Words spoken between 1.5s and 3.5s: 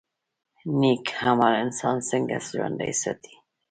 انسان څنګه ژوندی ساتي؟